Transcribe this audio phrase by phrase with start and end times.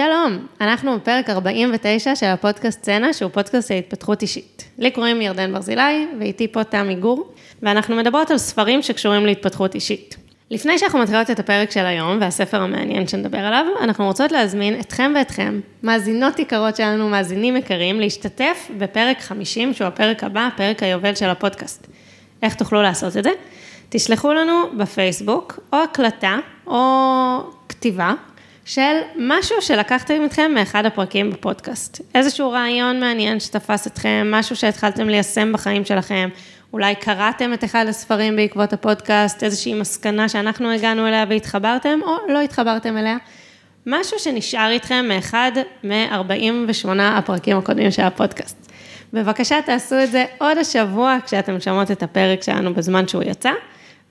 [0.00, 4.64] שלום, אנחנו בפרק 49 של הפודקאסט סצנה, שהוא פודקאסט להתפתחות אישית.
[4.78, 7.32] לי קוראים ירדן ברזילי, ואיתי פה תמי גור,
[7.62, 10.16] ואנחנו מדברות על ספרים שקשורים להתפתחות אישית.
[10.50, 15.12] לפני שאנחנו מתחילות את הפרק של היום, והספר המעניין שנדבר עליו, אנחנו רוצות להזמין אתכם
[15.16, 21.28] ואתכם, מאזינות יקרות שלנו, מאזינים יקרים, להשתתף בפרק 50, שהוא הפרק הבא, פרק היובל של
[21.28, 21.86] הפודקאסט.
[22.42, 23.30] איך תוכלו לעשות את זה?
[23.88, 26.80] תשלחו לנו בפייסבוק, או הקלטה, או
[27.68, 28.14] כתיבה,
[28.68, 32.00] של משהו שלקחתם איתכם מאחד הפרקים בפודקאסט.
[32.14, 36.28] איזשהו רעיון מעניין שתפס אתכם, משהו שהתחלתם ליישם בחיים שלכם,
[36.72, 42.40] אולי קראתם את אחד הספרים בעקבות הפודקאסט, איזושהי מסקנה שאנחנו הגענו אליה והתחברתם, או לא
[42.40, 43.16] התחברתם אליה.
[43.86, 45.52] משהו שנשאר איתכם מאחד
[45.84, 48.72] מ-48 הפרקים הקודמים של הפודקאסט.
[49.12, 53.52] בבקשה תעשו את זה עוד השבוע כשאתם שומעות את הפרק שלנו בזמן שהוא יצא.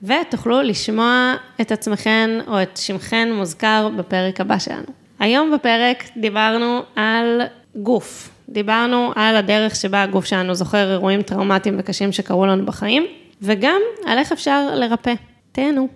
[0.02, 4.86] ותוכלו לשמוע את עצמכן או את שמכן מוזכר בפרק הבא שלנו.
[5.18, 7.42] היום בפרק דיברנו על
[7.76, 13.06] גוף, דיברנו על הדרך שבה הגוף שלנו זוכר אירועים טראומטיים וקשים שקרו לנו בחיים,
[13.42, 15.14] וגם על איך אפשר לרפא.
[15.52, 15.88] תהנו.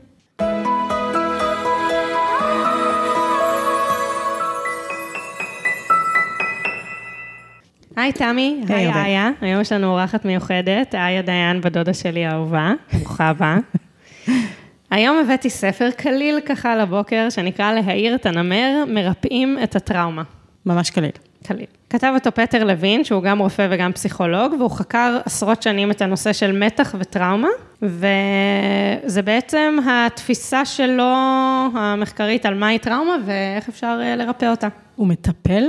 [7.96, 13.28] היי תמי, היי איה, היום יש לנו אורחת מיוחדת, איה דיין, בדודה שלי האהובה, ברוכה
[13.28, 13.81] הבאה.
[14.92, 20.22] היום הבאתי ספר קליל ככה לבוקר, שנקרא להעיר את הנמר, מרפאים את הטראומה.
[20.66, 21.10] ממש קליל.
[21.46, 21.66] קליל.
[21.90, 26.32] כתב אותו פטר לוין, שהוא גם רופא וגם פסיכולוג, והוא חקר עשרות שנים את הנושא
[26.32, 27.48] של מתח וטראומה,
[27.82, 31.14] וזה בעצם התפיסה שלו
[31.74, 34.68] המחקרית על מהי טראומה ואיך אפשר אה, לרפא אותה.
[34.96, 35.64] הוא מטפל?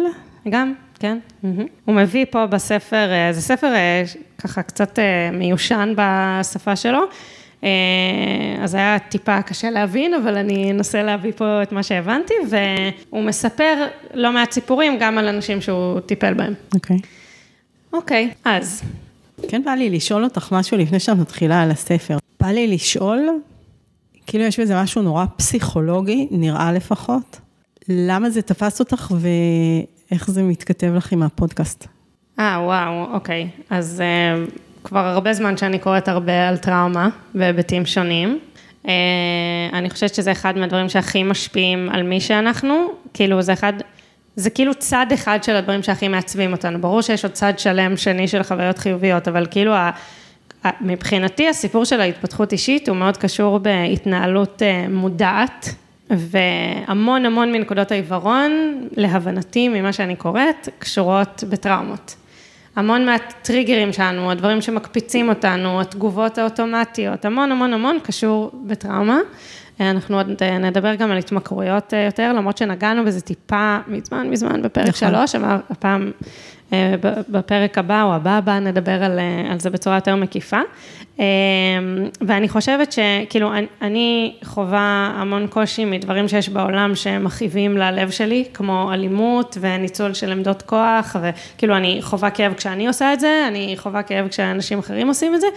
[0.50, 1.18] גם, כן.
[1.44, 1.48] Mm-hmm.
[1.86, 4.04] הוא מביא פה בספר, אה, זה ספר אה,
[4.38, 5.00] ככה קצת
[5.34, 7.00] מיושן בשפה שלו.
[7.64, 13.24] אה, אז היה טיפה קשה להבין, אבל אני אנסה להביא פה את מה שהבנתי, והוא
[13.24, 16.54] מספר לא מעט סיפורים גם על אנשים שהוא טיפל בהם.
[16.76, 16.98] אוקיי.
[16.98, 17.00] Okay.
[17.94, 18.84] אוקיי, okay, אז.
[19.48, 22.18] כן בא לי לשאול אותך משהו לפני שאת מתחילה על הספר.
[22.40, 23.30] בא לי לשאול,
[24.28, 27.40] כאילו יש בזה משהו נורא פסיכולוגי, נראה לפחות.
[27.90, 31.88] למה זה תפס אותך ואיך זה מתכתב לך עם הפודקאסט?
[32.40, 33.50] אה, וואו, אוקיי.
[33.70, 34.44] אז אה,
[34.84, 38.40] כבר הרבה זמן שאני קוראת הרבה על טראומה בהיבטים שונים.
[38.88, 38.94] אה,
[39.74, 43.74] אני חושבת שזה אחד מהדברים שהכי משפיעים על מי שאנחנו, כאילו זה אחד,
[44.36, 46.82] זה כאילו צד אחד של הדברים שהכי מעצבים אותנו.
[46.82, 49.74] ברור שיש עוד צד שלם שני של חוויות חיוביות, אבל כאילו
[50.82, 55.76] מבחינתי הסיפור של ההתפתחות אישית הוא מאוד קשור בהתנהלות אה, מודעת.
[56.10, 62.16] והמון המון מנקודות העיוורון, להבנתי, ממה שאני קוראת, קשורות בטראומות.
[62.76, 69.20] המון מהטריגרים שלנו, הדברים שמקפיצים אותנו, התגובות האוטומטיות, המון המון המון קשור בטראומה.
[69.80, 75.10] אנחנו עוד נדבר גם על התמכרויות יותר, למרות שנגענו בזה טיפה מזמן מזמן בפרק נכון.
[75.10, 76.12] שלוש, אבל הפעם אה,
[77.30, 80.60] בפרק הבא או הבא הבא נדבר על, אה, על זה בצורה יותר מקיפה.
[81.20, 81.26] אה,
[82.22, 83.52] ואני חושבת שכאילו
[83.82, 90.62] אני חווה המון קושי מדברים שיש בעולם שמכאיבים ללב שלי, כמו אלימות וניצול של עמדות
[90.62, 95.36] כוח, וכאילו אני חווה כאב כשאני עושה את זה, אני חווה כאב כשאנשים אחרים עושים
[95.36, 95.48] את זה,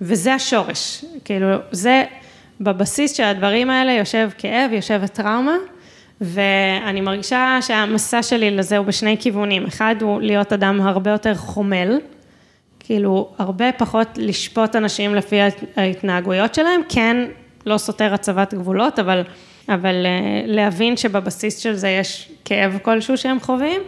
[0.00, 2.04] וזה השורש, כאילו זה
[2.60, 5.56] בבסיס של הדברים האלה יושב כאב, יושב הטראומה.
[6.20, 9.66] ואני מרגישה שהמסע שלי לזה הוא בשני כיוונים.
[9.66, 11.98] אחד הוא להיות אדם הרבה יותר חומל,
[12.80, 15.36] כאילו הרבה פחות לשפוט אנשים לפי
[15.76, 17.16] ההתנהגויות שלהם, כן,
[17.66, 19.22] לא סותר הצבת גבולות, אבל,
[19.68, 23.80] אבל אה, להבין שבבסיס של זה יש כאב כלשהו שהם חווים,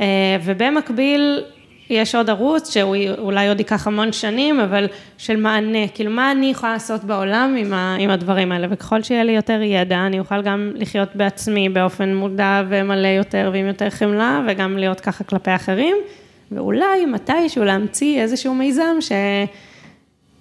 [0.00, 0.06] אה,
[0.44, 1.44] ובמקביל
[1.90, 4.86] יש עוד ערוץ שהוא אולי עוד ייקח המון שנים, אבל
[5.18, 9.24] של מענה, כאילו מה אני יכולה לעשות בעולם עם, ה, עם הדברים האלה, וככל שיהיה
[9.24, 14.44] לי יותר ידע, אני אוכל גם לחיות בעצמי באופן מודע ומלא יותר ועם יותר חמלה,
[14.48, 15.96] וגם להיות ככה כלפי אחרים,
[16.52, 18.96] ואולי מתישהו להמציא איזשהו מיזם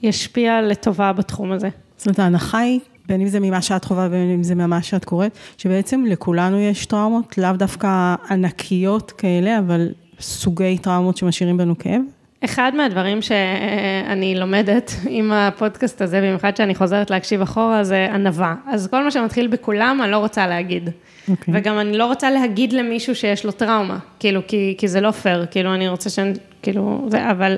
[0.01, 1.69] שישפיע לטובה בתחום הזה.
[1.97, 5.05] זאת אומרת, ההנחה היא, בין אם זה ממה שאת חווה ובין אם זה ממה שאת
[5.05, 12.01] קוראת, שבעצם לכולנו יש טראומות, לאו דווקא ענקיות כאלה, אבל סוגי טראומות שמשאירים בנו כאב?
[12.45, 18.55] אחד מהדברים שאני לומדת עם הפודקאסט הזה, במיוחד שאני חוזרת להקשיב אחורה, זה ענווה.
[18.67, 20.87] אז כל מה שמתחיל בכולם, אני לא רוצה להגיד.
[20.87, 21.31] Okay.
[21.31, 21.53] אוקיי.
[21.57, 25.45] וגם אני לא רוצה להגיד למישהו שיש לו טראומה, כאילו, כי, כי זה לא פייר,
[25.51, 27.55] כאילו, אני רוצה שאני, כאילו, זה, אבל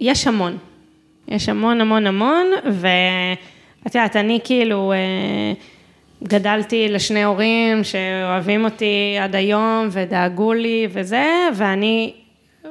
[0.00, 0.56] יש המון.
[1.28, 4.92] יש המון המון המון, ואת יודעת, אני כאילו...
[4.92, 5.75] אה,
[6.24, 12.12] גדלתי לשני הורים שאוהבים אותי עד היום ודאגו לי וזה, ואני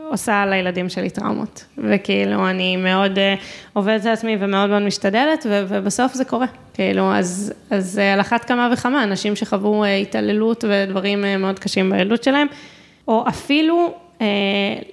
[0.10, 3.36] עושה לילדים שלי טראומות, וכאילו אני מאוד אה,
[3.74, 8.46] עובדת על עצמי ומאוד מאוד משתדלת, ו, ובסוף זה קורה, כאילו, אז, אז על אחת
[8.46, 12.48] כמה וכמה, אנשים שחוו התעללות ודברים מאוד קשים בילדות שלהם,
[13.08, 13.94] או אפילו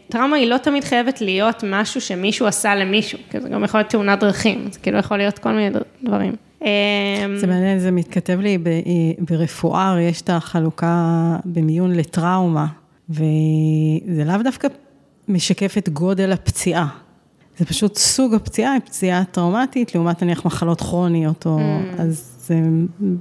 [0.09, 3.91] טראומה היא לא תמיד חייבת להיות משהו שמישהו עשה למישהו, כי זה גם יכול להיות
[3.91, 6.33] תאונת דרכים, זה כאילו יכול להיות כל מיני דברים.
[7.37, 8.59] זה מעניין, זה מתכתב לי
[9.19, 12.67] ברפואה, יש את החלוקה במיון לטראומה,
[13.11, 14.69] וזה לאו דווקא
[15.29, 16.87] משקף את גודל הפציעה.
[17.57, 21.59] זה פשוט סוג הפציעה, היא פציעה טראומטית, לעומת נניח מחלות כרוניות, או...
[21.59, 22.01] Mm.
[22.01, 22.61] אז זה...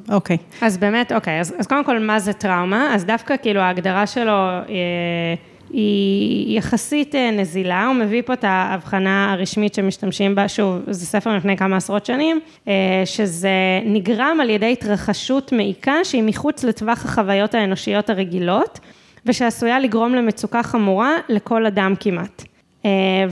[0.10, 0.38] אוקיי.
[0.62, 2.96] אז באמת, אוקיי, אז, אז קודם כל, מה זה טראומה?
[2.96, 4.32] אז דווקא כאילו ההגדרה שלו...
[4.70, 5.36] אה,
[5.74, 11.30] היא יחסית אה, נזילה, הוא מביא פה את ההבחנה הרשמית שמשתמשים בה, שוב, זה ספר
[11.30, 12.74] מלפני כמה עשרות שנים, אה,
[13.06, 13.50] שזה
[13.86, 18.80] נגרם על ידי התרחשות מעיקה שהיא מחוץ לטווח החוויות האנושיות הרגילות,
[19.26, 22.51] ושעשויה לגרום למצוקה חמורה לכל אדם כמעט.
[22.86, 22.90] אה,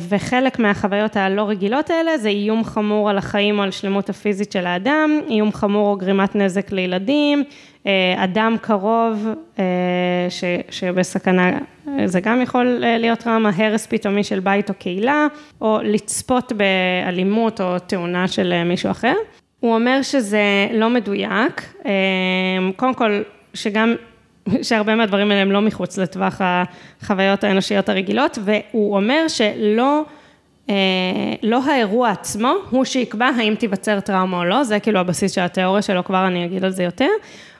[0.09, 4.67] וחלק מהחוויות הלא רגילות האלה זה איום חמור על החיים או על שלמות הפיזית של
[4.67, 7.43] האדם, איום חמור או גרימת נזק לילדים,
[7.87, 9.27] אה, אדם קרוב
[9.59, 9.63] אה,
[10.29, 11.57] ש, שבסכנה,
[12.05, 15.27] זה גם יכול להיות טראומה, הרס פתאומי של בית או קהילה,
[15.61, 19.13] או לצפות באלימות או תאונה של מישהו אחר.
[19.59, 21.73] הוא אומר שזה לא מדויק,
[22.75, 23.21] קודם כל,
[23.53, 23.95] שגם
[24.61, 30.03] שהרבה מהדברים האלה הם לא מחוץ לטווח החוויות האנושיות הרגילות, והוא אומר שלא,
[30.69, 30.75] אה,
[31.43, 35.81] לא האירוע עצמו הוא שיקבע האם תיווצר טראומה או לא, זה כאילו הבסיס של התיאוריה
[35.81, 37.09] שלו, כבר אני אגיד על זה יותר.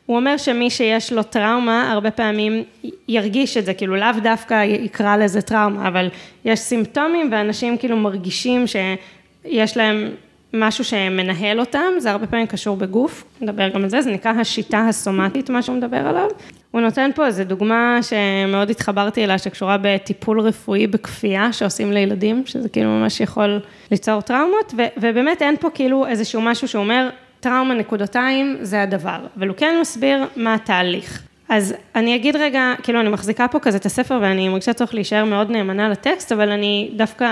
[0.05, 2.63] הוא אומר שמי שיש לו טראומה, הרבה פעמים
[3.07, 6.09] ירגיש את זה, כאילו לאו דווקא יקרא לזה טראומה, אבל
[6.45, 10.09] יש סימפטומים ואנשים כאילו מרגישים שיש להם
[10.53, 14.87] משהו שמנהל אותם, זה הרבה פעמים קשור בגוף, נדבר גם על זה, זה נקרא השיטה
[14.87, 16.27] הסומטית, מה שהוא מדבר עליו.
[16.71, 22.69] הוא נותן פה איזו דוגמה שמאוד התחברתי אליה, שקשורה בטיפול רפואי בכפייה שעושים לילדים, שזה
[22.69, 23.59] כאילו ממש יכול
[23.91, 29.47] ליצור טראומות, ו- ובאמת אין פה כאילו איזשהו משהו שאומר, טראומה נקודתיים זה הדבר, אבל
[29.47, 31.28] הוא כן מסביר מה התהליך.
[31.49, 35.25] אז אני אגיד רגע, כאילו אני מחזיקה פה כזה את הספר ואני מרגישה צורך להישאר
[35.25, 37.27] מאוד נאמנה לטקסט, אבל אני דווקא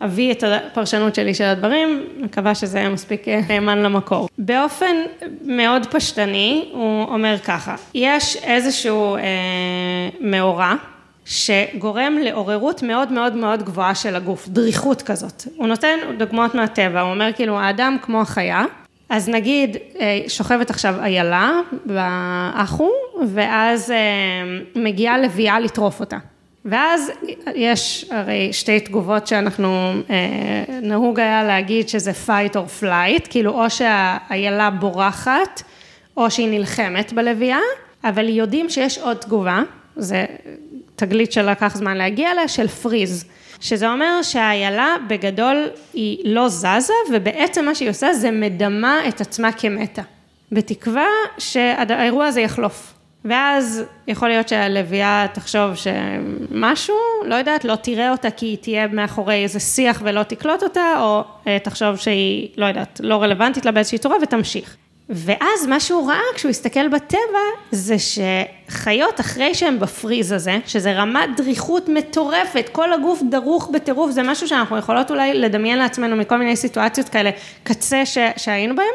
[0.00, 4.28] אביא את הפרשנות שלי של הדברים, מקווה שזה יהיה מספיק אה, נאמן למקור.
[4.38, 4.96] באופן
[5.44, 9.20] מאוד פשטני, הוא אומר ככה, יש איזשהו אה,
[10.20, 10.74] מאורע,
[11.24, 15.42] שגורם לעוררות מאוד מאוד מאוד גבוהה של הגוף, דריכות כזאת.
[15.56, 18.64] הוא נותן דוגמאות מהטבע, הוא אומר כאילו האדם כמו החיה,
[19.10, 21.52] אז נגיד, אה, שוכבת עכשיו איילה
[21.86, 22.90] באחו,
[23.28, 23.96] ואז אה,
[24.74, 26.18] מגיעה לביאה לטרוף אותה.
[26.64, 27.10] ואז
[27.54, 33.70] יש הרי שתי תגובות שאנחנו, אה, נהוג היה להגיד שזה fight or flight, כאילו או
[33.70, 35.62] שהאיילה בורחת,
[36.16, 37.58] או שהיא נלחמת בלוויה,
[38.04, 39.62] אבל יודעים שיש עוד תגובה,
[39.96, 40.24] זה
[40.96, 43.24] תגלית שלקח זמן להגיע אליה, של פריז.
[43.60, 49.52] שזה אומר שהאיילה בגדול היא לא זזה, ובעצם מה שהיא עושה זה מדמה את עצמה
[49.52, 50.02] כמתה,
[50.52, 51.06] בתקווה
[51.38, 52.99] שהאירוע הזה יחלוף.
[53.24, 59.42] ואז יכול להיות שהלוויה תחשוב שמשהו, לא יודעת, לא תראה אותה כי היא תהיה מאחורי
[59.42, 63.98] איזה שיח ולא תקלוט אותה, או אה, תחשוב שהיא, לא יודעת, לא רלוונטית לה באיזושהי
[63.98, 64.76] צורה ותמשיך.
[65.12, 67.18] ואז מה שהוא ראה כשהוא הסתכל בטבע,
[67.70, 74.22] זה שחיות אחרי שהן בפריז הזה, שזה רמת דריכות מטורפת, כל הגוף דרוך בטירוף, זה
[74.22, 77.30] משהו שאנחנו יכולות אולי לדמיין לעצמנו מכל מיני סיטואציות כאלה,
[77.62, 78.86] קצה ש, שהיינו בהן,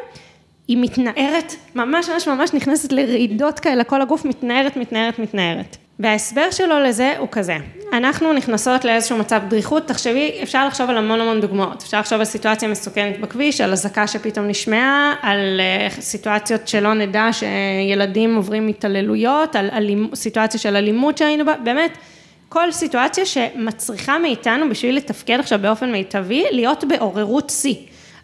[0.68, 5.78] היא מתנערת, ממש ממש ממש נכנסת לרעידות כאלה, כל הגוף מתנערת, מתנערת, מתנערת.
[6.00, 7.58] וההסבר שלו לזה הוא כזה,
[7.94, 12.26] אנחנו נכנסות לאיזשהו מצב דריכות, תחשבי, אפשר לחשוב על המון המון דוגמאות, אפשר לחשוב על
[12.26, 19.56] סיטואציה מסוכנת בכביש, על אזעקה שפתאום נשמעה, על אה, סיטואציות שלא נדע שילדים עוברים התעללויות,
[19.56, 20.16] על אלימ...
[20.16, 21.98] סיטואציה של אלימות שהיינו בה, באמת,
[22.50, 27.76] כל סיטואציה שמצריכה מאיתנו בשביל לתפקד עכשיו באופן מיטבי, להיות בעוררות שיא.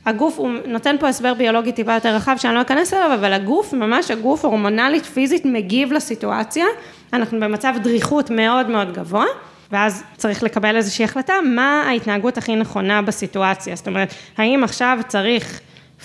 [0.05, 3.73] הגוף, הוא נותן פה הסבר ביולוגי טיפה יותר רחב שאני לא אכנס אליו, אבל הגוף,
[3.73, 6.65] ממש הגוף הורמונלית, פיזית, מגיב לסיטואציה.
[7.13, 9.25] אנחנו במצב דריכות מאוד מאוד גבוה,
[9.71, 13.75] ואז צריך לקבל איזושהי החלטה, מה ההתנהגות הכי נכונה בסיטואציה.
[13.75, 15.59] זאת אומרת, האם עכשיו צריך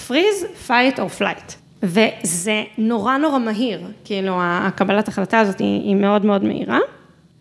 [0.09, 1.53] freeze, fight or flight.
[1.83, 6.79] וזה נורא נורא מהיר, כאילו הקבלת החלטה הזאת היא, היא מאוד מאוד מהירה.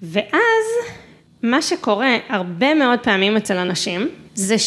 [0.02, 0.66] ואז
[1.44, 4.58] מה שקורה הרבה מאוד פעמים אצל אנשים, זה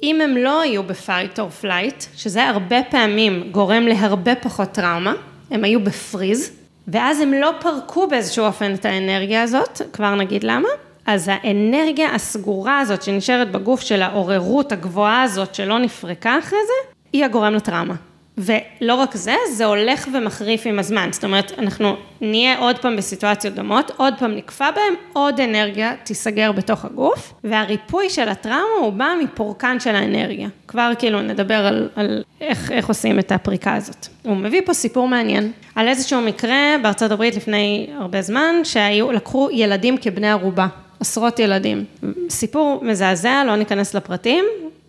[0.00, 5.14] שאם הם לא היו ב-fight or flight, שזה הרבה פעמים גורם להרבה פחות טראומה,
[5.50, 6.50] הם היו בפריז,
[6.88, 10.68] ואז הם לא פרקו באיזשהו אופן את האנרגיה הזאת, כבר נגיד למה.
[11.06, 17.24] אז האנרגיה הסגורה הזאת שנשארת בגוף של העוררות הגבוהה הזאת שלא נפרקה אחרי זה, היא
[17.24, 17.94] הגורם לטראומה.
[18.38, 21.08] ולא רק זה, זה הולך ומחריף עם הזמן.
[21.12, 26.52] זאת אומרת, אנחנו נהיה עוד פעם בסיטואציות דומות, עוד פעם נקפא בהם, עוד אנרגיה תיסגר
[26.52, 30.48] בתוך הגוף, והריפוי של הטראומה הוא בא מפורקן של האנרגיה.
[30.68, 34.06] כבר כאילו נדבר על, על איך, איך עושים את הפריקה הזאת.
[34.22, 39.48] הוא מביא פה סיפור מעניין על איזשהו מקרה בארצות הברית לפני הרבה זמן, שהיו, לקחו
[39.52, 40.66] ילדים כבני ערובה.
[41.00, 41.84] עשרות ילדים.
[42.30, 44.44] סיפור מזעזע, לא ניכנס לפרטים,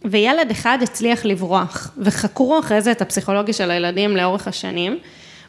[0.05, 4.97] וילד אחד הצליח לברוח, וחקרו אחרי זה את הפסיכולוגיה של הילדים לאורך השנים,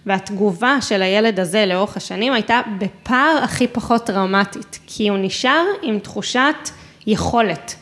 [0.06, 5.98] והתגובה של הילד הזה לאורך השנים הייתה בפער הכי פחות טראומטית, כי הוא נשאר עם
[5.98, 6.70] תחושת
[7.06, 7.74] יכולת.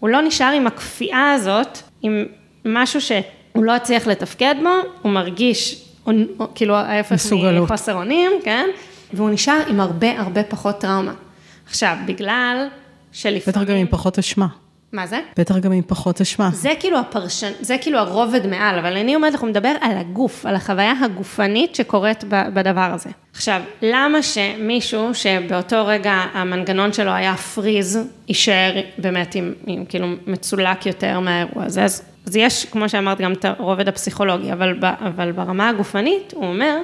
[0.00, 2.24] הוא לא נשאר עם הכפייה הזאת, עם
[2.64, 4.70] משהו שהוא לא הצליח לתפקד בו,
[5.02, 5.84] הוא מרגיש,
[6.54, 8.68] כאילו ההפך מחוסר אונים, כן?
[9.12, 11.14] והוא נשאר עם הרבה הרבה פחות טראומה.
[11.66, 12.66] עכשיו, בגלל
[13.12, 13.62] שלפעמים...
[13.62, 14.46] בטח גם עם פחות אשמה.
[14.92, 15.20] מה זה?
[15.38, 16.50] בטח גם עם פחות אשמה.
[16.52, 20.46] זה כאילו הפרשן, זה כאילו הרובד מעל, אבל אני אומרת לך, הוא מדבר על הגוף,
[20.46, 23.10] על החוויה הגופנית שקורית בדבר הזה.
[23.32, 30.86] עכשיו, למה שמישהו שבאותו רגע המנגנון שלו היה פריז, יישאר באמת עם, עם כאילו מצולק
[30.86, 31.84] יותר מהאירוע הזה?
[31.84, 36.78] אז, אז יש, כמו שאמרת, גם את הרובד הפסיכולוגי, אבל, אבל ברמה הגופנית, הוא אומר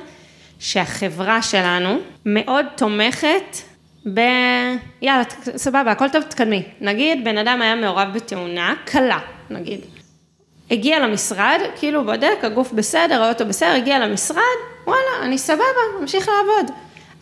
[0.59, 3.57] שהחברה שלנו מאוד תומכת
[4.14, 4.21] ב...
[5.02, 5.23] יאללה,
[5.57, 6.62] סבבה, הכל טוב, תקדמי.
[6.81, 9.19] נגיד, בן אדם היה מעורב בתאונה, קלה,
[9.50, 9.81] נגיד.
[10.71, 15.62] הגיע למשרד, כאילו בודק, הגוף בסדר, האוטו בסדר, הגיע למשרד, וואלה, אני סבבה,
[16.00, 16.71] ממשיך לעבוד.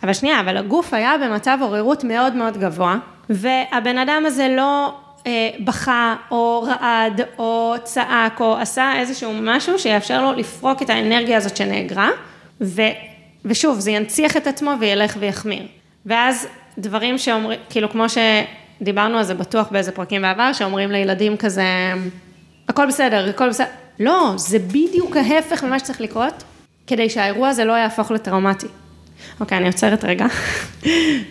[0.03, 2.97] אבל שנייה, אבל הגוף היה במצב עוררות מאוד מאוד גבוה,
[3.29, 4.93] והבן אדם הזה לא
[5.27, 11.37] אה, בכה, או רעד, או צעק, או עשה איזשהו משהו שיאפשר לו לפרוק את האנרגיה
[11.37, 12.09] הזאת שנאגרה,
[12.61, 12.81] ו,
[13.45, 15.63] ושוב, זה ינציח את עצמו וילך ויחמיר.
[16.05, 21.63] ואז דברים שאומרים, כאילו כמו שדיברנו על זה בטוח באיזה פרקים בעבר, שאומרים לילדים כזה,
[22.69, 23.67] הכל בסדר, הכל בסדר.
[23.99, 26.43] לא, זה בדיוק ההפך ממה שצריך לקרות,
[26.87, 28.67] כדי שהאירוע הזה לא יהפוך לטראומטי.
[29.39, 30.25] אוקיי, אני עוצרת רגע.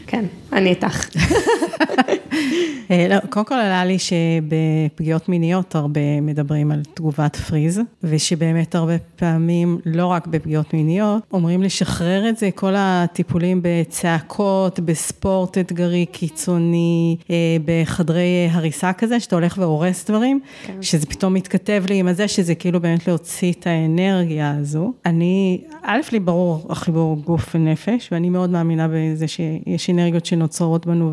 [0.06, 1.08] כן, אני איתך.
[2.90, 8.98] אה, לא, קודם כל עלה לי שבפגיעות מיניות הרבה מדברים על תגובת פריז, ושבאמת הרבה
[9.16, 17.16] פעמים, לא רק בפגיעות מיניות, אומרים לשחרר את זה, כל הטיפולים בצעקות, בספורט אתגרי קיצוני,
[17.30, 20.82] אה, בחדרי הריסה כזה, שאתה הולך והורס דברים, כן.
[20.82, 24.92] שזה פתאום מתכתב לי עם הזה, שזה כאילו באמת להוציא את האנרגיה הזו.
[25.06, 27.75] אני, א', לי ברור החיבור גוף ונפש,
[28.12, 31.12] ואני מאוד מאמינה בזה שיש אנרגיות שנוצרות בנו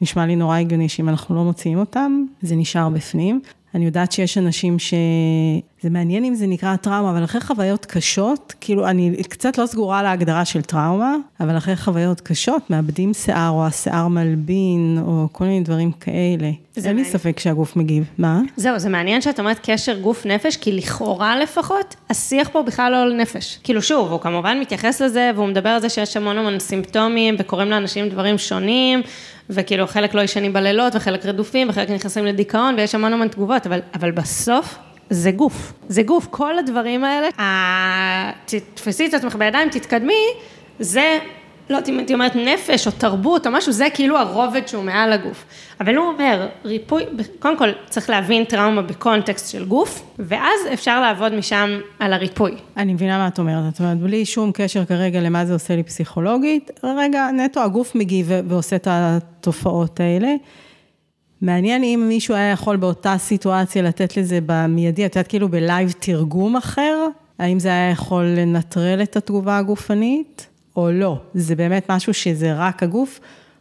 [0.00, 3.40] ונשמע לי נורא הגיוני שאם אנחנו לא מוציאים אותם, זה נשאר בפנים.
[3.74, 4.94] אני יודעת שיש אנשים ש...
[5.82, 9.98] זה מעניין אם זה נקרא טראומה, אבל אחרי חוויות קשות, כאילו, אני קצת לא סגורה
[9.98, 15.44] על ההגדרה של טראומה, אבל אחרי חוויות קשות, מאבדים שיער, או השיער מלבין, או כל
[15.44, 16.50] מיני דברים כאלה.
[16.84, 18.04] אין לי ספק שהגוף מגיב.
[18.18, 18.40] מה?
[18.56, 23.14] זהו, זה מעניין שאת אומרת קשר גוף-נפש, כי לכאורה לפחות, השיח פה בכלל לא על
[23.14, 23.58] נפש.
[23.64, 27.70] כאילו, שוב, הוא כמובן מתייחס לזה, והוא מדבר על זה שיש המון המון סימפטומים, וקוראים
[27.70, 29.02] לאנשים דברים שונים,
[29.50, 33.80] וכאילו חלק לא ישנים בלילות, וחלק רדופים, וחלק נכנסים לדיכאון, ויש המון המון תגובות, אבל,
[33.94, 34.78] אבל בסוף,
[35.10, 35.72] זה גוף.
[35.88, 37.28] זה גוף, כל הדברים האלה,
[38.44, 40.24] תתפסי את עצמך בידיים, תתקדמי,
[40.78, 41.18] זה,
[41.70, 45.44] לא הייתי אומרת נפש או תרבות או משהו, זה כאילו הרובד שהוא מעל הגוף.
[45.80, 47.04] אבל הוא אומר, ריפוי,
[47.38, 52.54] קודם כל צריך להבין טראומה בקונטקסט של גוף, ואז אפשר לעבוד משם על הריפוי.
[52.76, 55.82] אני מבינה מה את אומרת, זאת אומרת, בלי שום קשר כרגע למה זה עושה לי
[55.82, 60.34] פסיכולוגית, רגע, נטו הגוף מגיב ועושה את התופעות האלה.
[61.42, 66.56] מעניין אם מישהו היה יכול באותה סיטואציה לתת לזה במיידי, את יודעת, כאילו בלייב תרגום
[66.56, 67.06] אחר,
[67.38, 70.46] האם זה היה יכול לנטרל את התגובה הגופנית,
[70.76, 71.16] או לא?
[71.34, 73.20] זה באמת משהו שזה רק הגוף,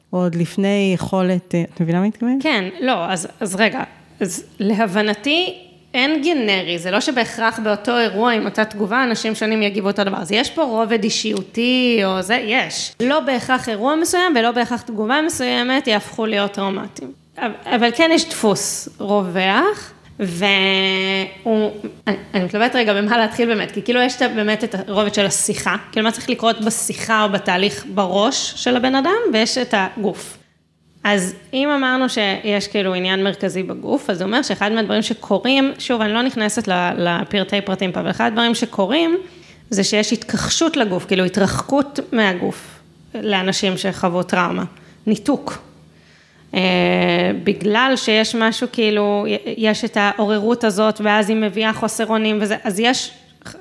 [0.09, 2.39] עוד לפני יכולת, אה, את מבינה מה מתכוון?
[2.41, 3.83] כן, לא, אז, אז רגע,
[4.19, 5.57] אז להבנתי,
[5.93, 10.17] אין גנרי, זה לא שבהכרח באותו אירוע עם אותה תגובה, אנשים שונים יגיבו אותו דבר.
[10.17, 12.95] אז יש פה רובד אישיותי או זה, יש.
[12.99, 17.11] לא בהכרח אירוע מסוים ולא בהכרח תגובה מסוימת יהפכו להיות טראומטיים.
[17.65, 21.71] אבל כן יש דפוס רווח, והוא,
[22.07, 25.75] אני, אני מתלבט רגע במה להתחיל באמת, כי כאילו יש באמת את הרובד של השיחה,
[25.91, 30.37] כאילו מה צריך לקרות בשיחה או בתהליך בראש של הבן אדם, ויש את הגוף.
[31.03, 36.01] אז אם אמרנו שיש כאילו עניין מרכזי בגוף, אז זה אומר שאחד מהדברים שקורים, שוב,
[36.01, 39.17] אני לא נכנסת לפרטי פרטים פה, אבל אחד הדברים שקורים,
[39.69, 42.79] זה שיש התכחשות לגוף, כאילו התרחקות מהגוף
[43.15, 44.63] לאנשים שחוו טראומה,
[45.07, 45.68] ניתוק.
[46.53, 46.59] אה,
[47.43, 49.25] בגלל שיש משהו כאילו,
[49.57, 53.11] יש את העוררות הזאת ואז היא מביאה חוסר אונים וזה, אז יש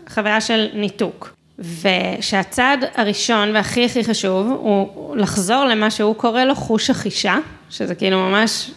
[0.08, 1.38] חוויה של ניתוק.
[1.58, 7.38] ושהצעד הראשון והכי הכי חשוב הוא לחזור למה שהוא קורא לו חוש החישה,
[7.70, 8.70] שזה כאילו ממש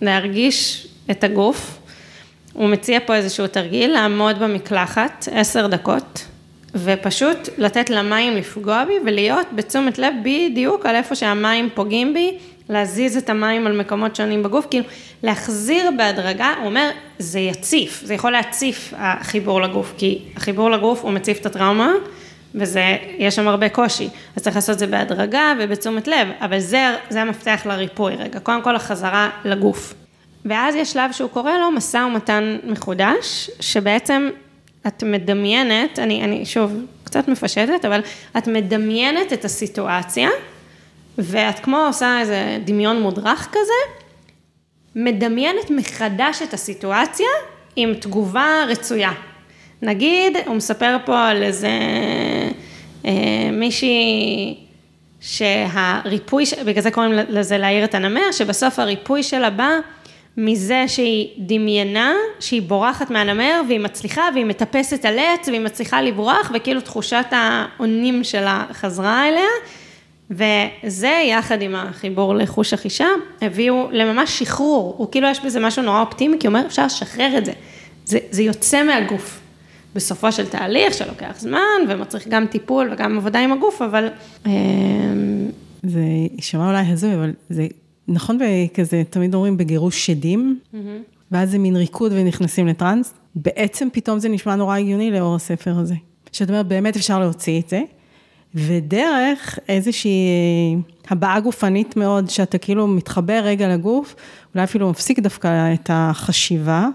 [0.00, 1.78] להרגיש את הגוף.
[2.52, 6.24] הוא מציע פה איזשהו תרגיל, לעמוד במקלחת עשר דקות,
[6.74, 13.16] ופשוט לתת למים לפגוע בי ולהיות בתשומת לב בדיוק על איפה שהמים פוגעים בי, להזיז
[13.16, 14.84] את המים על מקומות שונים בגוף, כאילו
[15.22, 21.10] להחזיר בהדרגה, הוא אומר, זה יציף, זה יכול להציף החיבור לגוף, כי החיבור לגוף הוא
[21.10, 21.92] מציף את הטראומה,
[22.54, 26.96] וזה, יש שם הרבה קושי, אז צריך לעשות את זה בהדרגה ובתשומת לב, אבל זה,
[27.10, 29.94] זה המפתח לריפוי רגע, קודם כל החזרה לגוף.
[30.44, 34.30] ואז יש שלב שהוא קורא לו משא ומתן מחודש, שבעצם
[34.86, 36.72] את מדמיינת, אני, אני שוב
[37.04, 38.00] קצת מפשטת, אבל
[38.38, 40.28] את מדמיינת את הסיטואציה,
[41.18, 44.02] ואת כמו עושה איזה דמיון מודרך כזה,
[44.96, 47.28] מדמיינת מחדש את הסיטואציה
[47.76, 49.12] עם תגובה רצויה.
[49.82, 51.70] נגיד, הוא מספר פה על איזה
[53.04, 54.56] אה, מישהי
[55.20, 59.70] שהריפוי, בגלל זה קוראים לזה להעיר את הנמר, שבסוף הריפוי שלה בא
[60.36, 66.50] מזה שהיא דמיינה שהיא בורחת מהנמר והיא מצליחה והיא מטפסת על עץ והיא מצליחה לברוח
[66.54, 69.48] וכאילו תחושת האונים שלה חזרה אליה.
[70.32, 73.06] וזה יחד עם החיבור לחוש החישה,
[73.42, 77.38] הביאו לממש שחרור, הוא כאילו יש בזה משהו נורא אופטימי, כי הוא אומר אפשר לשחרר
[77.38, 77.52] את זה,
[78.04, 79.40] זה, זה יוצא מהגוף.
[79.94, 81.58] בסופו של תהליך שלוקח זמן
[81.88, 84.08] ומצריך גם טיפול וגם עבודה עם הגוף, אבל...
[84.46, 84.50] אמ,
[85.82, 86.00] זה
[86.36, 87.66] יישמע אולי הזוי, אבל זה
[88.08, 90.76] נכון וכזה, תמיד אומרים בגירוש שדים, mm-hmm.
[91.32, 95.94] ואז זה מין ריקוד ונכנסים לטראנס, בעצם פתאום זה נשמע נורא הגיוני לאור הספר הזה.
[96.32, 97.82] שאת אומרת, באמת אפשר להוציא את זה,
[98.54, 100.28] ודרך איזושהי
[101.10, 104.14] הבעה גופנית מאוד, שאתה כאילו מתחבר רגע לגוף,
[104.54, 106.88] אולי אפילו מפסיק דווקא את החשיבה,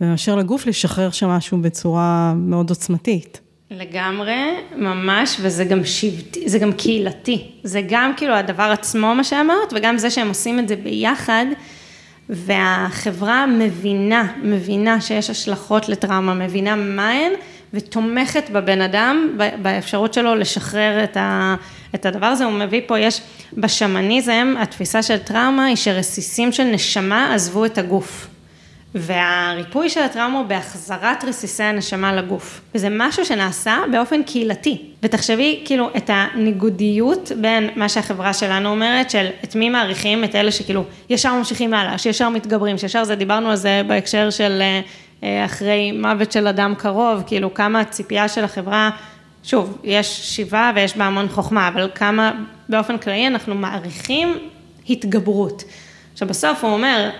[0.00, 3.40] ומאשר לגוף לשחרר שם משהו בצורה מאוד עוצמתית.
[3.70, 4.40] לגמרי,
[4.76, 7.50] ממש, וזה גם שבטי, זה גם קהילתי.
[7.64, 11.46] זה גם כאילו הדבר עצמו, מה שאמרת, וגם זה שהם עושים את זה ביחד,
[12.28, 17.32] והחברה מבינה, מבינה שיש השלכות לטראומה, מבינה מה הן,
[17.74, 21.54] ותומכת בבן אדם, באפשרות שלו לשחרר את, ה,
[21.94, 22.44] את הדבר הזה.
[22.44, 23.20] הוא מביא פה, יש
[23.52, 28.28] בשמניזם, התפיסה של טראומה היא שרסיסים של נשמה עזבו את הגוף.
[28.94, 32.60] והריפוי של הטראומה הוא בהחזרת רסיסי הנשמה לגוף.
[32.74, 34.82] וזה משהו שנעשה באופן קהילתי.
[35.02, 40.52] ותחשבי כאילו את הניגודיות בין מה שהחברה שלנו אומרת, של את מי מעריכים, את אלה
[40.52, 44.80] שכאילו ישר ממשיכים הלאה, שישר מתגברים, שישר זה, דיברנו על זה בהקשר של אה,
[45.22, 48.90] אחרי מוות של אדם קרוב, כאילו כמה הציפייה של החברה,
[49.42, 52.32] שוב, יש שיבה ויש בה המון חוכמה, אבל כמה
[52.68, 54.38] באופן כללי אנחנו מעריכים
[54.90, 55.64] התגברות.
[56.12, 57.10] עכשיו בסוף הוא אומר,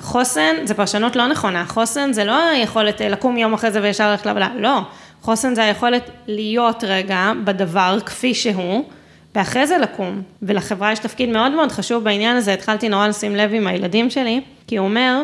[0.00, 4.10] חוסן זה פרשנות לא נכונה, חוסן זה לא היכולת אה, לקום יום אחרי זה וישר
[4.10, 4.80] ללכת לעבודה, לא,
[5.22, 8.84] חוסן זה היכולת להיות רגע בדבר כפי שהוא,
[9.34, 13.50] ואחרי זה לקום, ולחברה יש תפקיד מאוד מאוד חשוב בעניין הזה, התחלתי נורא לשים לב
[13.54, 15.22] עם הילדים שלי, כי הוא אומר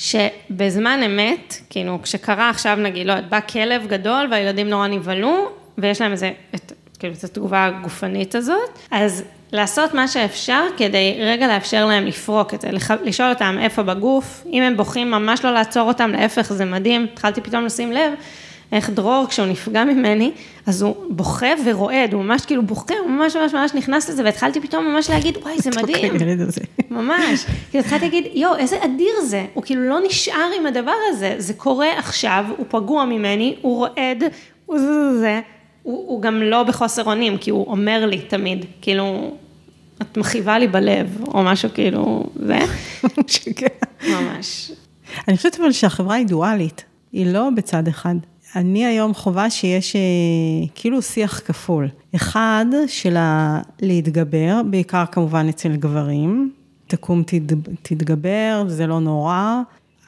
[0.00, 6.12] שבזמן אמת, כאילו כשקרה עכשיו נגיד, לא, בא כלב גדול והילדים נורא נבהלו, ויש להם
[6.12, 12.06] איזה, את, כאילו, את התגובה הגופנית הזאת, אז לעשות מה שאפשר כדי רגע לאפשר להם
[12.06, 12.68] לפרוק את זה,
[13.04, 17.40] לשאול אותם איפה בגוף, אם הם בוכים ממש לא לעצור אותם, להפך זה מדהים, התחלתי
[17.40, 18.12] פתאום לשים לב
[18.72, 20.32] איך דרור כשהוא נפגע ממני,
[20.66, 24.60] אז הוא בוכה ורועד, הוא ממש כאילו בוכה, הוא ממש ממש ממש נכנס לזה, והתחלתי
[24.60, 26.12] פתאום ממש להגיד, וואי, זה מדהים.
[26.90, 27.44] ממש.
[27.70, 31.54] כאילו התחלתי להגיד, יואו, איזה אדיר זה, הוא כאילו לא נשאר עם הדבר הזה, זה
[31.54, 34.22] קורה עכשיו, הוא פגוע ממני, הוא רועד,
[34.66, 35.40] הוא זה, זה,
[35.82, 39.34] הוא, הוא גם לא בחוסר אונים, כי הוא אומר לי תמיד, כאילו,
[40.02, 42.58] את מכאיבה לי בלב, או משהו כאילו, זה.
[44.14, 44.72] ממש.
[45.28, 48.14] אני חושבת אבל שהחברה היא דואלית, היא לא בצד אחד.
[48.56, 50.00] אני היום חווה שיש אה,
[50.74, 51.88] כאילו שיח כפול.
[52.14, 53.16] אחד של
[53.82, 56.52] להתגבר, בעיקר כמובן אצל גברים,
[56.86, 57.22] תקום
[57.82, 59.60] תתגבר, זה לא נורא.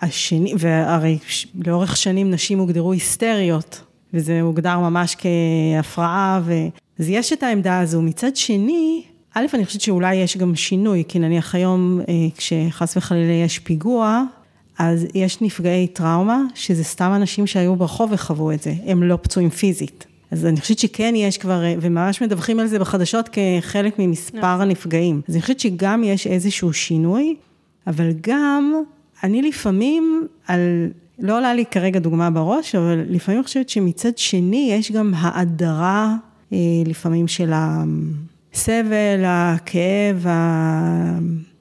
[0.02, 1.18] השני, והרי
[1.66, 3.80] לאורך שנים נשים הוגדרו היסטריות,
[4.14, 6.52] וזה הוגדר ממש כהפרעה, ו...
[6.98, 8.02] אז יש את העמדה הזו.
[8.02, 9.02] מצד שני,
[9.34, 14.22] א', אני חושבת שאולי יש גם שינוי, כי נניח היום, אה, כשחס וחלילה יש פיגוע,
[14.78, 19.50] אז יש נפגעי טראומה, שזה סתם אנשים שהיו ברחוב וחוו את זה, הם לא פצועים
[19.50, 20.06] פיזית.
[20.30, 24.60] אז אני חושבת שכן יש כבר, אה, וממש מדווחים על זה בחדשות כחלק ממספר נכון.
[24.60, 25.20] הנפגעים.
[25.28, 27.34] אז אני חושבת שגם יש איזשהו שינוי,
[27.86, 28.74] אבל גם,
[29.24, 30.60] אני לפעמים, על,
[31.18, 36.14] לא עולה לי כרגע דוגמה בראש, אבל לפעמים אני חושבת שמצד שני יש גם האדרה,
[36.52, 41.18] אה, לפעמים של הסבל, הכאב, ה...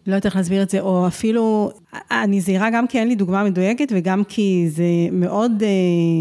[0.08, 1.72] לא יודעת איך להסביר את זה, או אפילו,
[2.12, 5.68] אני זהירה גם כי אין לי דוגמה מדויקת וגם כי זה מאוד אה,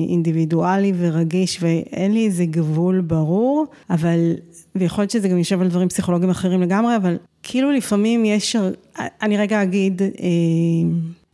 [0.09, 4.33] אינדיבידואלי ורגיש ואין לי איזה גבול ברור, אבל,
[4.75, 8.57] ויכול להיות שזה גם יושב על דברים פסיכולוגיים אחרים לגמרי, אבל כאילו לפעמים יש,
[9.23, 10.09] אני רגע אגיד, אה,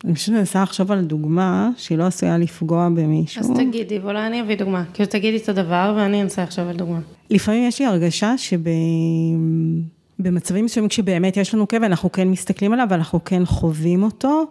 [0.04, 3.40] אני פשוט מנסה לחשוב על דוגמה שהיא לא עשויה לפגוע במישהו.
[3.40, 4.84] אז תגידי, ואולי אני אביא דוגמה.
[4.94, 7.00] כאילו תגידי את הדבר ואני אנסה עכשיו על דוגמה.
[7.30, 8.34] לפעמים יש לי הרגשה
[10.26, 14.44] שבמצבים מסוימים כשבאמת יש לנו כאב, אנחנו כן מסתכלים עליו ואנחנו כן חווים אותו.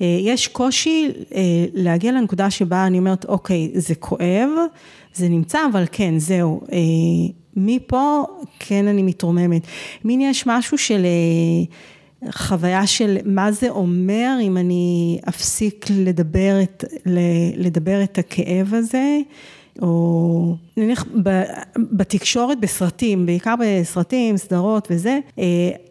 [0.00, 1.40] אה, יש קושי אה,
[1.74, 4.48] להגיע לנקודה שבה אני אומרת, אוקיי, זה כואב,
[5.14, 6.60] זה נמצא, אבל כן, זהו.
[6.72, 6.78] אה,
[7.56, 8.24] מפה
[8.58, 9.62] כן אני מתרוממת.
[10.04, 11.06] מין יש משהו של
[12.30, 16.84] חוויה של מה זה אומר אם אני אפסיק לדבר את,
[17.56, 19.18] לדבר את הכאב הזה.
[19.82, 21.04] או נניח
[21.76, 25.18] בתקשורת, בסרטים, בעיקר בסרטים, סדרות וזה,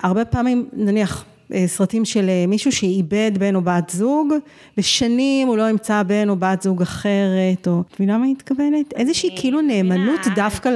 [0.04, 4.34] הרבה פעמים נניח אה, סרטים של אה, מישהו שאיבד בן או בת זוג,
[4.78, 7.82] ושנים הוא לא ימצא בן או בת זוג אחרת, או...
[7.82, 8.94] את מבינה מה אני מתכוונת?
[8.96, 10.70] איזושהי כאילו נאמנות דווקא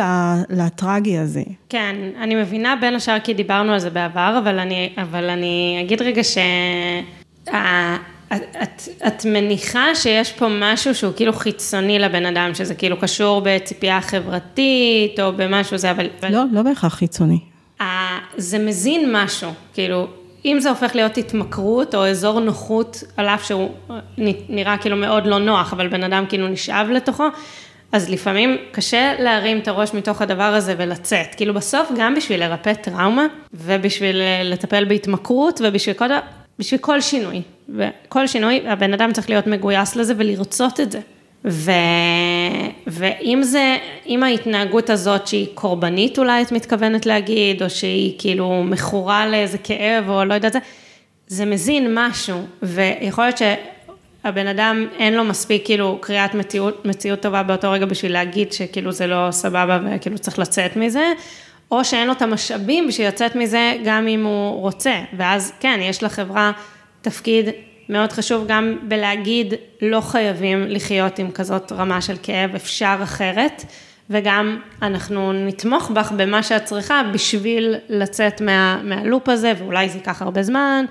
[0.50, 1.44] לטרגי הזה.
[1.70, 6.02] כן, אני מבינה בין השאר כי דיברנו על זה בעבר, אבל אני, אבל אני אגיד
[6.02, 6.38] רגע ש...
[8.34, 14.02] את, את מניחה שיש פה משהו שהוא כאילו חיצוני לבן אדם, שזה כאילו קשור בציפייה
[14.02, 16.08] חברתית או במשהו זה, אבל...
[16.30, 17.40] לא, לא בהכרח חיצוני.
[18.38, 20.08] זה מזין משהו, כאילו,
[20.46, 23.72] אם זה הופך להיות התמכרות או אזור נוחות, על אף שהוא
[24.50, 27.28] נראה כאילו מאוד לא נוח, אבל בן אדם כאילו נשאב לתוכו,
[27.92, 31.36] אז לפעמים קשה להרים את הראש מתוך הדבר הזה ולצאת.
[31.36, 36.10] כאילו בסוף גם בשביל לרפא טראומה, ובשביל לטפל בהתמכרות, ובשביל כל,
[36.60, 37.42] בשביל כל שינוי.
[37.70, 41.00] וכל שינוי, הבן אדם צריך להיות מגויס לזה ולרצות את זה.
[41.46, 41.72] ו...
[42.88, 49.28] ואם זה, אם ההתנהגות הזאת שהיא קורבנית אולי את מתכוונת להגיד, או שהיא כאילו מכורה
[49.28, 50.60] לאיזה כאב, או לא יודעת, זה,
[51.28, 57.44] זה מזין משהו, ויכול להיות שהבן אדם אין לו מספיק כאילו קריאת מציאות, מציאות טובה
[57.44, 61.06] באותו רגע בשביל להגיד שכאילו זה לא סבבה וכאילו צריך לצאת מזה,
[61.74, 66.04] או שאין לו את המשאבים בשביל לצאת מזה גם אם הוא רוצה, ואז כן, יש
[66.04, 66.52] לחברה
[67.02, 67.46] תפקיד
[67.90, 73.66] מאוד חשוב גם בלהגיד, לא חייבים לחיות עם כזאת רמה של כאב, אפשר אחרת,
[74.10, 80.22] וגם אנחנו נתמוך בך במה שאת צריכה בשביל לצאת מה, מהלופ הזה, ואולי זה ייקח
[80.22, 80.86] הרבה זמן,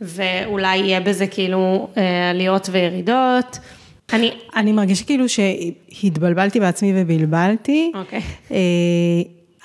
[0.00, 3.58] ואולי יהיה בזה כאילו אה, עליות וירידות.
[4.12, 4.34] אני...
[4.56, 7.92] אני מרגישה כאילו שהתבלבלתי בעצמי ובלבלתי.
[7.94, 8.20] אוקיי.
[8.20, 8.52] Okay.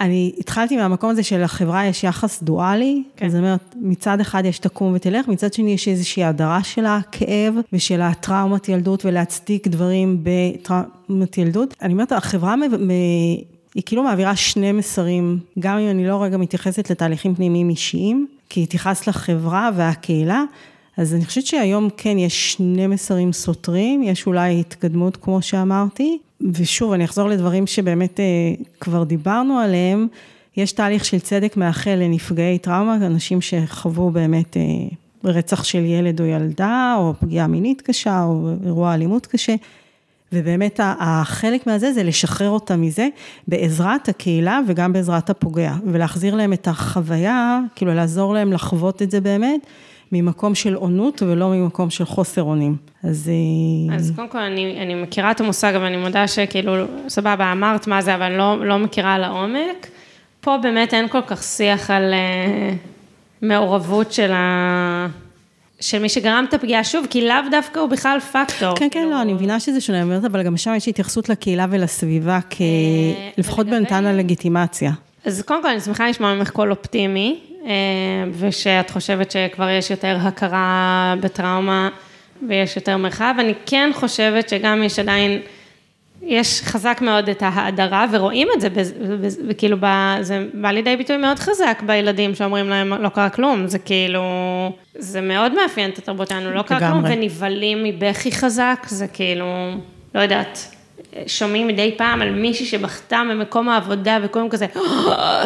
[0.02, 3.30] אני התחלתי מהמקום הזה שלחברה יש יחס דואלי, כן.
[3.30, 8.02] זאת אומרת, מצד אחד יש תקום ותלך, מצד שני יש איזושהי הדרה של הכאב ושל
[8.02, 11.74] הטראומת ילדות ולהצדיק דברים בטראומת ילדות.
[11.82, 12.62] אני אומרת, החברה מ...
[12.62, 12.90] מ...
[13.76, 18.64] היא כאילו מעבירה שני מסרים, גם אם אני לא רגע מתייחסת לתהליכים פנימיים אישיים, כי
[18.64, 20.44] התייחסת לחברה והקהילה,
[20.98, 26.94] אז אני חושבת שהיום כן יש שני מסרים סותרים, יש אולי התקדמות כמו שאמרתי, ושוב,
[26.94, 28.26] אני אחזור לדברים שבאמת אה,
[28.80, 30.08] כבר דיברנו עליהם,
[30.58, 34.62] יש תהליך של צדק מאחל לנפגעי טראומה, אנשים שחוו באמת אה,
[35.24, 39.56] רצח של ילד או ילדה, או פגיעה מינית קשה, או אירוע אלימות קשה.
[40.34, 43.08] ובאמת החלק מהזה זה לשחרר אותם מזה
[43.48, 49.22] בעזרת הקהילה וגם בעזרת הפוגע, ולהחזיר להם את החוויה, כאילו לעזור להם לחוות את זה
[49.22, 49.60] באמת,
[50.12, 52.76] ממקום של עונות ולא ממקום של חוסר אונים.
[53.04, 53.32] אז...
[53.90, 56.74] אה, אז קודם כל, אני, אני מכירה את המושג, אבל אני מודה שכאילו,
[57.08, 59.88] סבבה, אמרת מה זה, אבל לא, לא מכירה על העומק.
[60.42, 62.76] פה באמת אין כל כך שיח על uh,
[63.42, 65.08] מעורבות של ה...
[65.80, 68.76] של מי שגרם את הפגיעה, שוב, כי לאו דווקא הוא בכלל פקטור.
[68.76, 72.40] כן, כן, לא, אני מבינה שזה שונה, אומרת, אבל גם שם יש התייחסות לקהילה ולסביבה.
[72.62, 74.92] אה, לפחות בנתן הלגיטימציה.
[75.26, 77.40] אז קודם כל, אני שמחה לשמוע ממך קול אופטימי,
[78.40, 81.90] ושאת חושבת שכבר יש יותר הכרה בטראומה.
[82.48, 83.36] ויש יותר מרחב.
[83.40, 85.42] אני כן חושבת שגם יש עדיין,
[86.22, 88.68] יש חזק מאוד את ההאדרה, ורואים את זה,
[89.48, 89.78] וכאילו,
[90.22, 94.22] זה בא לידי ביטוי מאוד חזק בילדים שאומרים להם, לא קרה כלום, זה כאילו,
[94.96, 99.72] זה מאוד מאפיין את התרבות שלנו, לא קרה כלום, ונבהלים מבכי חזק, זה כאילו,
[100.16, 100.74] לא יודעת.
[101.28, 105.44] שומעים מדי פעם על מישהי שבכתה ממקום העבודה וקוראים כזה, אה.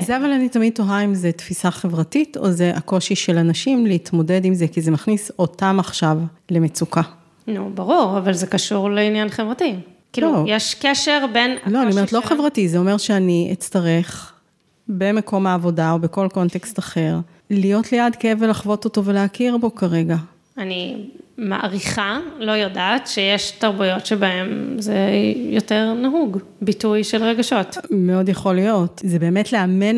[0.00, 4.44] זה אבל אני תמיד תוהה אם זה תפיסה חברתית, או זה הקושי של אנשים להתמודד
[4.44, 6.18] עם זה, כי זה מכניס אותם עכשיו
[6.50, 7.02] למצוקה.
[7.46, 9.74] נו, ברור, אבל זה קשור לעניין חברתי.
[10.12, 10.44] כאילו, לא.
[10.46, 11.56] יש קשר בין...
[11.66, 14.32] לא, אני אומרת, לא חברתי, זה אומר שאני אצטרך
[14.88, 17.18] במקום העבודה או בכל קונטקסט אחר,
[17.50, 20.16] להיות ליד כאב ולחוות אותו ולהכיר בו כרגע.
[20.58, 21.06] אני
[21.40, 24.94] מעריכה, לא יודעת, שיש תרבויות שבהן זה
[25.50, 27.76] יותר נהוג, ביטוי של רגשות.
[27.90, 29.00] מאוד יכול להיות.
[29.04, 29.96] זה באמת לאמן,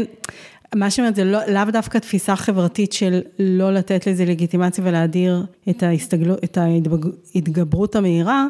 [0.75, 5.83] מה שאומרת, זה לא, לאו דווקא תפיסה חברתית של לא לתת לזה לגיטימציה ולהדיר את,
[5.83, 8.47] ההסתגלו, את ההתגברות המהירה,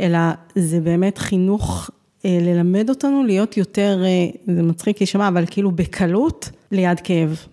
[0.00, 0.18] אלא
[0.54, 1.90] זה באמת חינוך
[2.24, 7.46] אה, ללמד אותנו להיות יותר, אה, זה מצחיק להישמע, אבל כאילו בקלות ליד כאב,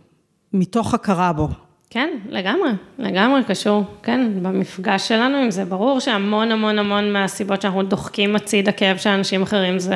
[0.53, 1.47] מתוך הכרה בו.
[1.89, 2.69] כן, לגמרי,
[2.99, 8.71] לגמרי קשור, כן, במפגש שלנו עם זה, ברור שהמון המון המון מהסיבות שאנחנו דוחקים הצידה
[8.71, 9.95] כאב של אנשים אחרים, זה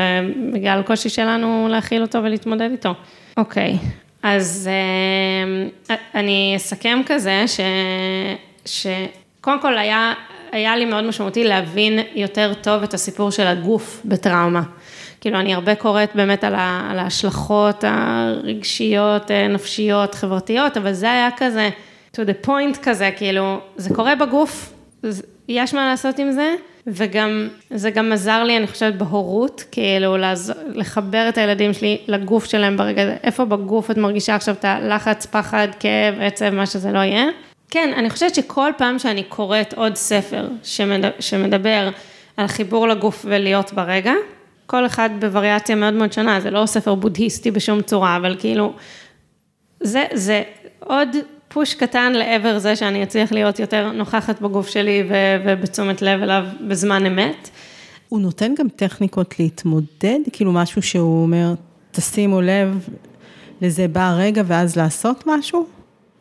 [0.53, 2.93] בגלל קושי שלנו להכיל אותו ולהתמודד איתו.
[3.37, 3.77] אוקיי,
[4.23, 7.59] אז אה, אני אסכם כזה, ש,
[8.65, 10.13] שקודם כל היה,
[10.51, 14.61] היה לי מאוד משמעותי להבין יותר טוב את הסיפור של הגוף בטראומה.
[15.21, 21.11] כאילו, אני הרבה קוראת באמת על, ה, על ההשלכות הרגשיות, אה, נפשיות, חברתיות, אבל זה
[21.11, 21.69] היה כזה,
[22.15, 24.73] to the point כזה, כאילו, זה קורה בגוף,
[25.47, 26.55] יש מה לעשות עם זה,
[26.87, 32.45] וגם, זה גם עזר לי, אני חושבת, בהורות, כאילו, לעזור, לחבר את הילדים שלי לגוף
[32.45, 36.91] שלהם ברגע הזה, איפה בגוף את מרגישה עכשיו את הלחץ, פחד, כאב, עצב, מה שזה
[36.91, 37.25] לא יהיה.
[37.69, 40.47] כן, אני חושבת שכל פעם שאני קוראת עוד ספר
[41.19, 41.89] שמדבר,
[42.37, 44.13] על חיבור לגוף ולהיות ברגע,
[44.71, 48.73] כל אחד בווריאציה מאוד מאוד שונה, זה לא ספר בודהיסטי בשום צורה, אבל כאילו,
[49.79, 50.43] זה, זה
[50.79, 51.09] עוד
[51.47, 55.09] פוש קטן לעבר זה שאני אצליח להיות יותר נוכחת בגוף שלי
[55.43, 57.49] ובתשומת לב אליו בזמן אמת.
[58.09, 61.53] הוא נותן גם טכניקות להתמודד, כאילו משהו שהוא אומר,
[61.91, 62.87] תשימו לב
[63.61, 65.65] לזה בא הרגע ואז לעשות משהו?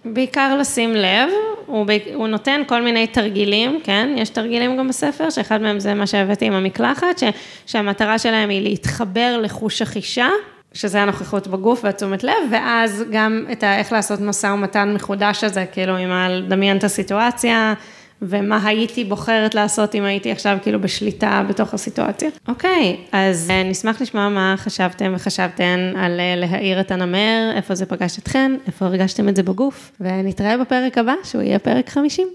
[0.05, 1.29] בעיקר לשים לב,
[1.71, 1.87] הוא.
[2.15, 4.15] הוא נותן כל מיני תרגילים, כן?
[4.17, 7.25] יש תרגילים גם בספר, שאחד מהם זה מה שהבאתי עם המקלחת, ש...
[7.67, 10.29] שהמטרה שלהם היא להתחבר לחוש החישה,
[10.73, 13.79] שזה הנוכחות בגוף והתשומת לב, ואז גם את ה...
[13.79, 17.75] איך לעשות משא ומתן מחודש הזה, כאילו עם לדמיין את הסיטואציה.
[18.23, 22.31] ומה הייתי בוחרת לעשות אם הייתי עכשיו כאילו בשליטה בתוך הסיטואציה.
[22.49, 27.87] אוקיי, אז אה, נשמח לשמוע מה חשבתם וחשבתן על אה, להאיר את הנמר, איפה זה
[27.87, 32.29] פגש אתכן, איפה הרגשתם את זה בגוף, ונתראה בפרק הבא, שהוא יהיה פרק 50.